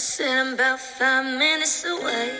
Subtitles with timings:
[0.00, 2.30] said I'm about five minutes away.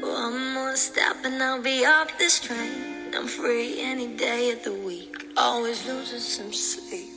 [0.00, 3.14] One more stop and I'll be off this train.
[3.14, 5.26] I'm free any day of the week.
[5.36, 7.10] Always losing some sleep.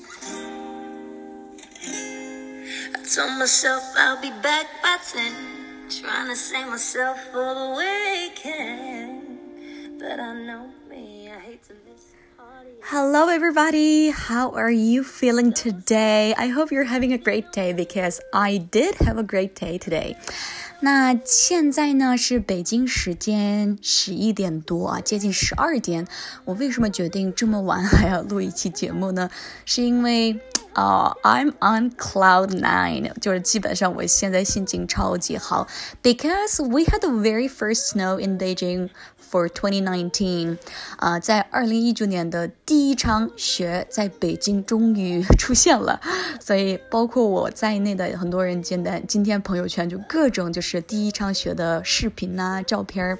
[2.93, 5.33] I told myself I'll be back by ten.
[5.89, 9.39] Trying to save myself for the weekend.
[9.99, 11.92] But I know me, I hate to miss.
[12.87, 14.09] Hello, everybody.
[14.09, 16.33] How are you feeling today?
[16.37, 20.15] I hope you're having a great day because I did have a great day today.
[20.83, 26.05] 那现在呢是北京时间十一点多啊，接近十二点。
[26.43, 29.29] 我为什么决定这么晚还要录一期节目呢？
[29.63, 30.41] 是因为
[30.73, 35.67] 啊、，I'm on cloud nine，就是基本上我现在心情超级好
[36.01, 38.89] ，because we had the very first snow in Beijing
[39.31, 40.57] for 2019，
[40.97, 46.01] 啊、在二零一九年的第一场雪在北京终于出现了，
[46.41, 53.18] 所以包括我在内的很多人今天今天朋友圈就各种就是 第一场雪的视频呐、照片。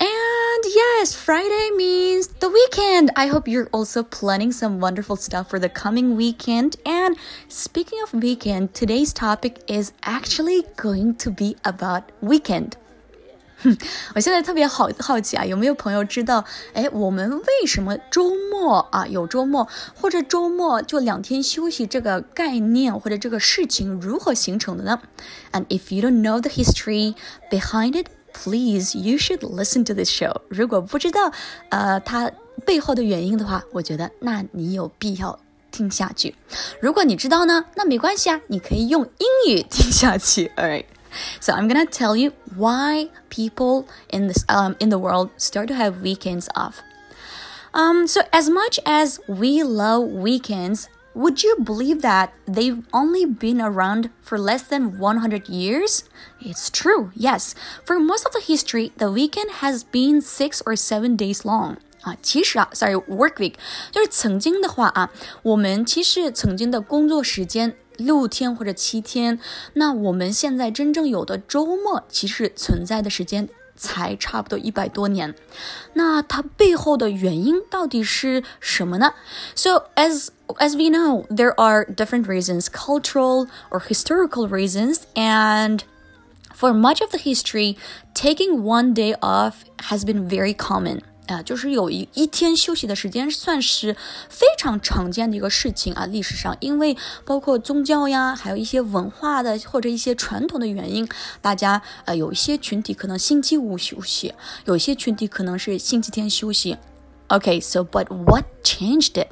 [0.00, 3.10] And yes, Friday means the weekend.
[3.16, 6.76] I hope you're also planning some wonderful stuff for the coming weekend.
[6.84, 7.16] And
[7.48, 12.76] speaking of weekend, today's topic is actually going to be about weekend.
[14.13, 16.45] 我现在特别好好奇啊，有没有朋友知道？
[16.73, 25.01] 哎，我们为什么周末啊有周末，或者周末就两天休息这个概念或者这个事情如何形成的呢
[25.51, 27.15] ？And if you don't know the history
[27.49, 30.41] behind it, please you should listen to this show。
[30.49, 31.31] 如果不知道
[31.69, 32.31] 呃它
[32.65, 35.39] 背后的原因的话，我觉得那你有必要
[35.71, 36.35] 听下去。
[36.79, 40.51] 如果你知道呢，那没关系啊，你可以用英语听下去。
[40.55, 40.85] 哎。
[41.40, 46.02] So I'm gonna tell you why people in this um, in the world start to have
[46.02, 46.82] weekends off.
[47.72, 53.60] Um, so as much as we love weekends, would you believe that they've only been
[53.60, 56.04] around for less than 100 years?
[56.40, 57.54] It's true, yes.
[57.84, 61.78] For most of the history, the weekend has been six or seven days long.
[62.02, 63.54] 啊，其实啊，sorry，work week
[63.92, 65.10] 就是曾经的话啊，
[65.42, 69.38] 我们其实曾经的工作时间 六天或者七天，
[69.74, 75.34] 那我们现在真正有的周末，其实存在的时间才差不多一百多年。
[75.94, 79.14] 那它背后的原因到底是什么呢？
[79.54, 85.80] So as as we know, there are different reasons, cultural or historical reasons, and
[86.54, 87.76] for much of the history,
[88.14, 91.00] taking one day off has been very common.
[91.26, 93.96] 啊、呃，就是有一一天休息的时间，算是
[94.28, 96.06] 非常常见的一个事情啊。
[96.06, 101.08] 历史上，因为包括宗教呀，还有一些文化的或者一些传统的原因，
[101.40, 106.76] 大家呃有一些群体可能星期五休息，有一些群体可能是星期天休息。
[107.28, 109.28] OK，so、okay, but what changed it？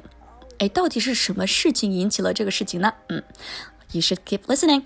[0.59, 2.93] 哎，到底是什么事情引起了这个事情呢？
[3.09, 3.23] 嗯，
[3.91, 4.83] You should keep listening.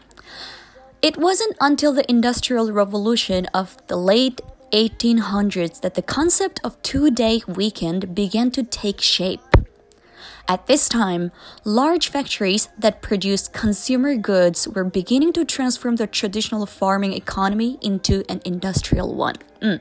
[1.02, 4.38] It wasn't until the Industrial Revolution of the late
[4.72, 9.42] 1800s that the concept of two-day weekend began to take shape.
[10.46, 11.32] At this time,
[11.64, 18.26] large factories that produced consumer goods were beginning to transform the traditional farming economy into
[18.28, 19.36] an industrial one.
[19.62, 19.80] 嗯，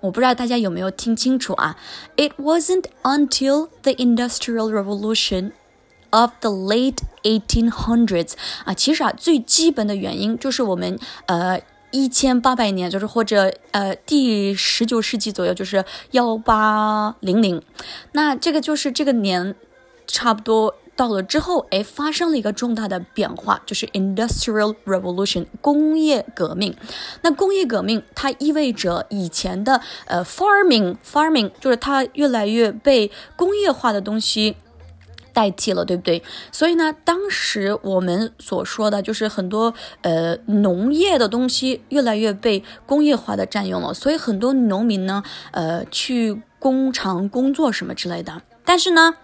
[0.00, 1.76] 我不知道大家有没有听清楚啊？
[2.16, 5.52] It wasn't until the Industrial Revolution
[6.10, 8.32] of the late 1800s
[8.64, 11.62] 啊，其实啊，最基本的原因就是我们呃。
[11.91, 17.61] 一千八百年，就是或者呃第十九世纪左右，就是幺八零零，
[18.11, 19.55] 那这个就是这个年
[20.07, 26.75] 差不多到了之后，哎，发生了一个重大的变化，就是 Industrial Revolution 工业革命。
[27.21, 34.55] 那工业革命它意味着以前的呃 farming farming 就是它越来越被工业化的东西。
[35.32, 36.22] 代替了，对不对？
[36.52, 48.42] 所以呢，当时我们所说的就是很多呃农业的东西越来越被工业化的占用了，所以很多农民呢，呃，去工厂工作什么之类的。
[48.64, 49.16] 但是呢，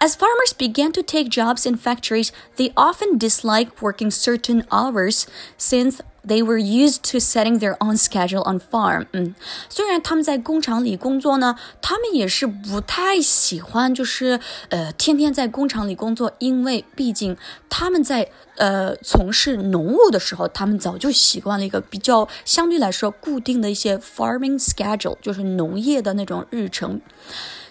[0.00, 5.24] as farmers began to take jobs in factories, they often disliked working certain hours
[5.56, 9.05] since they were used to setting their own schedule on farm。
[9.11, 9.35] 嗯，
[9.69, 14.39] 虽然他们在工厂里工作呢，他们也是不太喜欢，就是
[14.69, 17.35] 呃天天在工厂里工作，因为毕竟
[17.69, 27.01] 他们在呃从事农务的时候，他们早就习惯了一个比较相对来说固定的一些 farming schedule，就是农业的那种日程。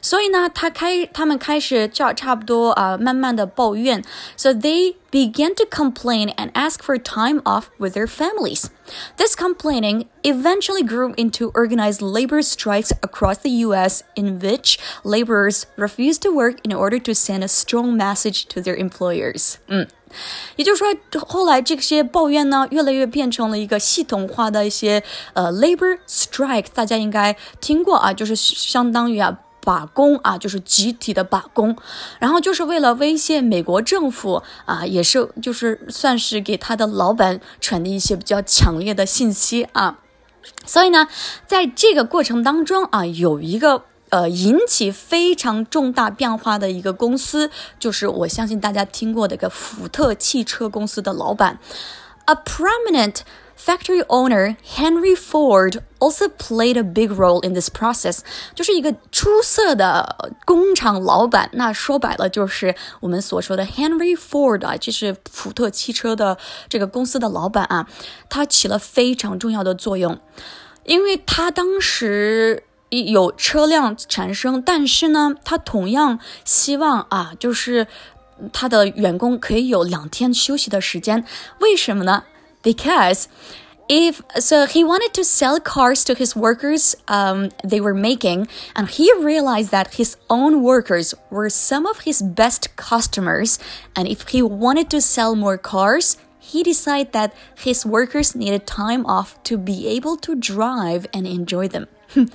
[0.01, 4.03] 所以呢，他开他们开始叫差不多啊、呃，慢慢的抱怨。
[4.35, 8.65] So they began to complain and ask for time off with their families.
[9.17, 16.21] This complaining eventually grew into organized labor strikes across the U.S., in which laborers refused
[16.21, 19.55] to work in order to send a strong message to their employers.
[19.67, 19.87] 嗯。
[20.55, 20.87] 也就是说，
[21.27, 25.03] 后来这些抱怨呢，越来越变成了一个系统化的一些
[25.33, 29.37] 呃 labor strike，大家应该听过啊，就是相当于啊。
[29.64, 31.76] 罢工啊，就是集体的罢工，
[32.18, 39.98] 然后就是为了威胁美国政府啊，也是就是算是给他的老板传递一些比较强烈的信息啊。
[40.66, 41.06] 所以呢，
[41.46, 51.58] 在这个过程当中啊，有一个呃引起非常重大变化的一个公司，就是我相信大家听过的一个福特汽车公司的老板
[52.26, 53.20] ，a prominent。
[53.64, 58.18] Factory owner Henry Ford also played a big role in this process，
[58.56, 61.48] 就是一个出色的工厂老板。
[61.52, 66.36] 那说白了就是我们所说的 Henry Ford 啊，就是福特汽车的
[66.68, 67.86] 这个公司的老板啊，
[68.28, 70.18] 他起了非常重要的作用，
[70.84, 77.86] 因为他当时有车辆产生，但是呢，他同样希望啊，就是
[78.52, 81.24] 他的员工可以有两天休息的时间。
[81.60, 82.24] 为什么呢
[82.63, 83.27] ？because
[83.89, 88.89] if so he wanted to sell cars to his workers um, they were making and
[88.89, 93.57] he realized that his own workers were some of his best customers
[93.95, 99.05] and if he wanted to sell more cars he decided that his workers needed time
[99.05, 101.87] off to be able to drive and enjoy them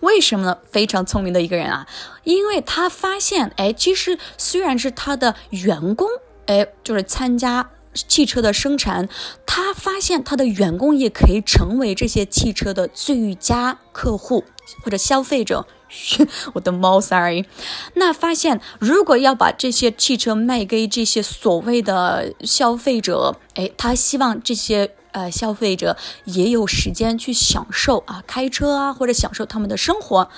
[0.00, 0.58] 为什么呢？
[0.70, 1.86] 非常聪明的一个人啊，
[2.24, 6.08] 因为他发现，哎，其实虽然是他的员工，
[6.46, 9.07] 哎，就是参加 汽车的生产，
[9.45, 14.43] 他发现他的员工也可以成为这些汽车的最佳客户
[14.83, 15.67] 或者消费者。
[16.53, 17.45] 我的猫，sorry。
[17.93, 30.29] 那发现如果要把这些汽车卖给这些所谓的消费者，哎，他希望这些呃消费者也有时间去享受啊开车啊，或者享受他们的生活。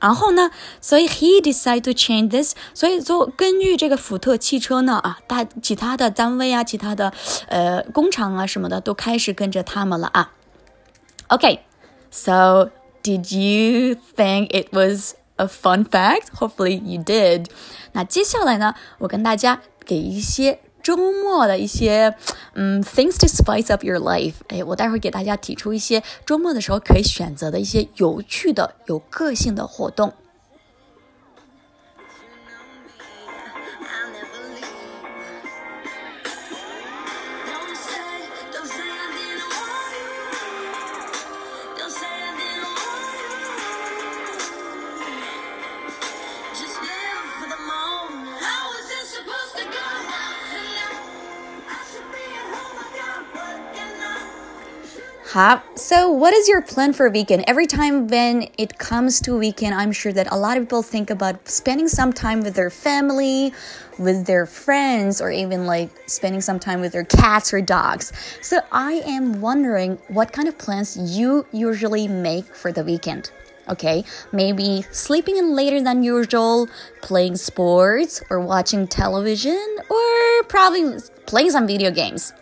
[0.00, 0.50] 然后呢，
[0.80, 2.54] 所以 he decided to change this。
[2.74, 7.12] 所以说根据这个福特汽车呢，啊，大其他的单位啊，其他的
[7.48, 10.32] 呃工厂啊什么的都开始跟着他们了啊。
[11.28, 12.70] Okay，so
[13.02, 16.28] did you think it was a fun fact?
[16.38, 17.46] Hopefully you did。
[17.92, 20.60] 那接下来呢，我跟大家给一些。
[20.88, 22.14] 周末的一些
[22.54, 24.32] 嗯，things to spice up your life。
[24.48, 30.14] 哎，我待会儿给大家提出一些周末的时候可以选择的一些有趣的、有个性的活动。
[55.76, 57.44] So, what is your plan for a weekend?
[57.46, 61.10] Every time when it comes to weekend, I'm sure that a lot of people think
[61.10, 63.52] about spending some time with their family,
[64.00, 68.12] with their friends, or even like spending some time with their cats or dogs.
[68.42, 73.30] So, I am wondering what kind of plans you usually make for the weekend.
[73.68, 74.02] Okay,
[74.32, 76.68] maybe sleeping in later than usual,
[77.00, 82.32] playing sports, or watching television, or probably playing some video games.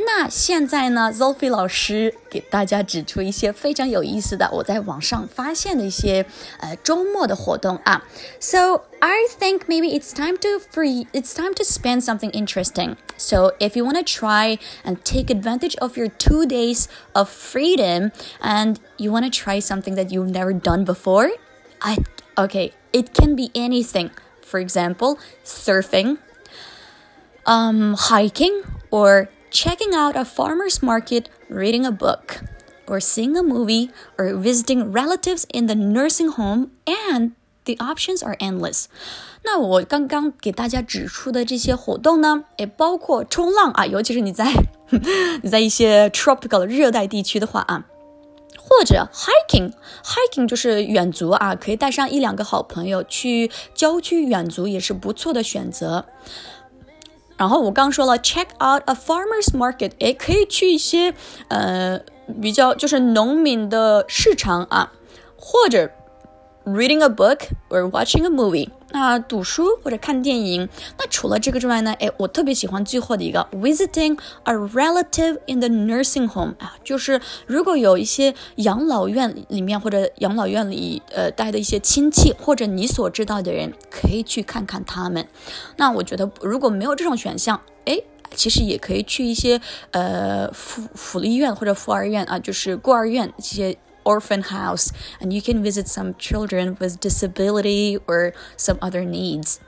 [0.00, 6.26] 那现在呢，Zophie 老师给大家指出一些非常有意思的，我在网上发现的一些
[6.60, 8.04] 呃周末的活动啊。
[8.40, 11.06] So I think maybe it's time to free.
[11.12, 12.96] It's time to spend something interesting.
[13.16, 18.12] So if you want to try and take advantage of your two days of freedom,
[18.40, 21.30] and you want to try something that you've never done before,
[21.80, 21.98] I
[22.36, 24.10] okay, it can be anything.
[24.42, 26.18] For example, surfing,
[27.46, 32.42] um, hiking, or checking out a farmer's market, reading a book,
[32.86, 37.32] or seeing a movie, or visiting relatives in the nursing home, and
[37.64, 38.86] the options are endless.
[39.42, 44.52] 那我刚刚给大家指出的这些活动呢，也包括冲浪啊，尤其是你在
[45.42, 47.86] 你在一些 tropical 的热带地区的话啊，
[48.58, 56.06] 或者 hiking，hiking 就是远足啊，可以带上一两个好朋友去郊区远足，也是不错的选择。
[57.41, 61.11] 然后我刚说了，check out a farmers market，诶，可以去一些
[61.47, 61.99] 呃
[62.39, 64.91] 比较就是农民的市场啊，
[65.35, 65.89] 或者
[66.65, 68.69] reading a book or watching a movie。
[68.93, 71.93] 那读书或者看电影，那除了这个之外呢？
[71.99, 85.25] 哎，我特别喜欢最后的一个，visiting a relative in the nursing home 啊，就是如果有一些养老院里面或者养老院里呃待的一些亲戚或者你所知道的人，可以去看看他们。
[85.77, 87.97] 那我觉得如果没有这种选项，哎，
[88.35, 93.77] 其实也可以去一些呃福福利院或者福儿院啊，就是孤儿院这些。
[94.04, 99.58] orphan house and you can visit some children with disability or some other needs.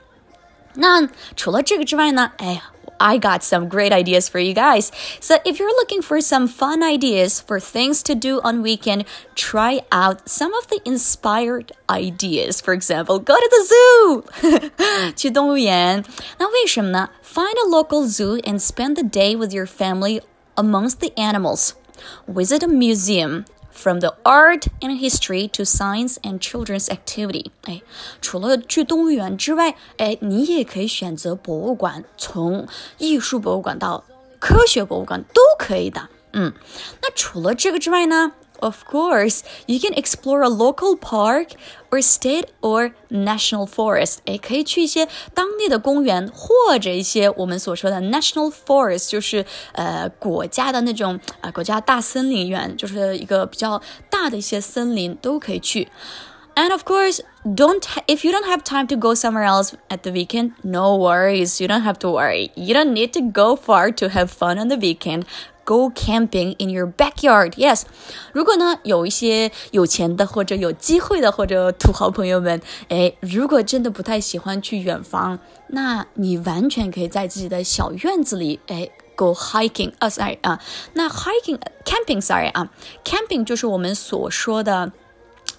[0.75, 4.89] 那除了这个之外呢，哎呀， I got some great ideas for you guys.
[5.19, 9.05] So if you're looking for some fun ideas for things to do on weekend,
[9.35, 12.61] try out some of the inspired ideas.
[12.61, 16.05] For example, go to the zoo 去动物园。
[16.37, 17.09] 那为什么呢？
[17.23, 20.21] Find a local zoo and spend the day with your family
[20.55, 21.73] amongst the animals.
[22.27, 27.82] Visit a museum from the art and history to science and children's activity，哎，
[28.22, 32.66] 除了去动物园之外，哎，你也可以选择博物馆，从
[32.98, 34.04] 艺术博物馆到
[34.38, 36.08] 科学博物馆都可以的。
[36.32, 36.52] 嗯，
[37.02, 38.32] 那除了这个之外呢
[38.63, 41.53] ？of course, you can explore a local park
[41.91, 44.17] or state or national forest。
[44.25, 55.87] 诶，可以去一些当地的公园，或者一些我们所说的 national forest，就是呃国家的那种啊、呃、国家大森林园，就是一个比较大的一些森林都可以去。
[56.55, 60.51] And of course, don't if you don't have time to go somewhere else at the weekend,
[60.61, 61.61] no worries.
[61.61, 62.51] You don't have to worry.
[62.55, 65.23] You don't need to go far to have fun on the weekend
[65.64, 67.52] Go camping in your backyard.
[67.52, 67.82] Yes，
[68.32, 78.90] 如果呢有一些有钱的或者有机会的或者土豪朋友们，哎，如果真的不太喜欢去远方，那你完全可以在自己的小院子里，哎。
[79.16, 80.60] Go hiking 啊，sorry 啊，
[80.94, 82.68] 那 hiking camping sorry 啊
[83.04, 84.90] ，camping 就是我们所说的。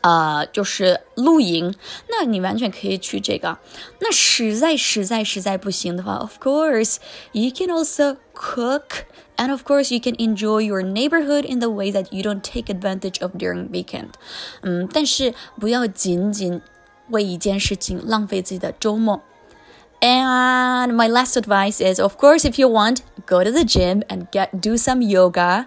[0.05, 1.75] 呃，就是露营，
[2.09, 3.59] 那你完全可以去这个。
[4.01, 6.97] 那实在实在实在不行的话，of course
[7.33, 9.05] you can also cook
[9.37, 12.67] and of course, you can enjoy your neighborhood in the way that you don't take
[12.67, 14.11] advantage of during weekend.
[14.63, 16.61] 嗯，但是不要仅仅
[17.09, 19.23] 为一件事情浪费自己的周末。
[20.01, 24.49] And my last advice is, of course, if you want, go to the gym and get
[24.61, 25.67] do some yoga,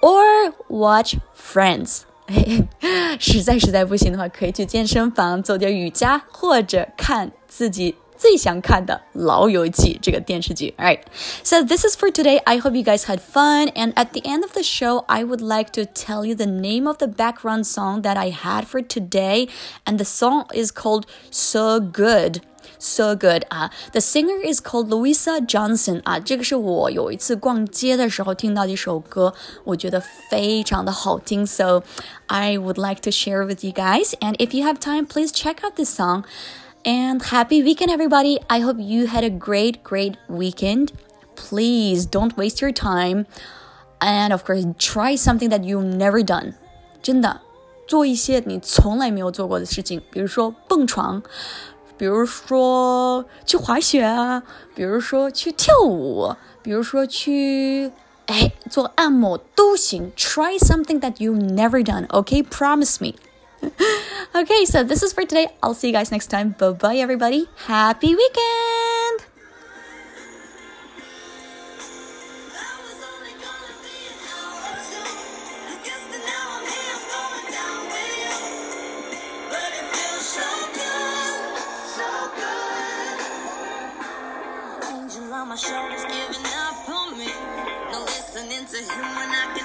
[0.00, 2.02] or watch Friends.
[3.19, 10.74] 实在实在不行的话，可以去健身房做点瑜伽，或者看自己最想看的《老友记》这个电视剧。
[10.76, 11.00] Alright,
[11.42, 12.38] so this is for today.
[12.44, 13.68] I hope you guys had fun.
[13.74, 16.86] And at the end of the show, I would like to tell you the name
[16.86, 19.48] of the background song that I had for today.
[19.86, 22.42] And the song is called So Good.
[22.78, 23.70] So good 啊！
[23.92, 31.82] The singer is called Louisa Johnson 啊，这个是我有一次逛街的时候听到的一首歌，我觉得非常的好听，so
[32.26, 34.12] I would like to share with you guys.
[34.20, 36.24] And if you have time, please check out this song.
[36.84, 38.38] And happy weekend, everybody.
[38.48, 40.92] I hope you had a great, great weekend.
[41.36, 43.26] Please don't waste your time.
[44.00, 46.54] And of course, try something that you've never done.
[47.02, 47.40] 真的，
[47.86, 51.22] 做一些你从来没有做过的事情，比如说蹦床，
[51.98, 54.42] 比如说去滑雪啊，
[54.74, 57.92] 比如说去跳舞，比如说去
[58.26, 60.12] 哎做按摩都行。
[60.16, 62.06] Try something that you've never done.
[62.08, 63.16] Okay, promise me.
[64.35, 65.47] okay, so this is for today.
[65.61, 66.55] I'll see you guys next time.
[66.57, 67.47] Bye bye, everybody.
[67.67, 69.25] Happy weekend!
[85.35, 87.27] on my shoulders giving up on me.
[87.91, 89.64] No listening to him when I can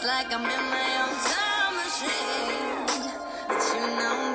[0.00, 2.86] It's like I'm in my own time machine.
[3.48, 4.27] But you know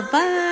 [0.00, 0.47] bye bye.